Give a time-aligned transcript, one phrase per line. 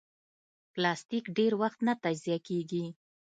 [0.73, 2.85] پلاستيک ډېر وخت نه تجزیه کېږي.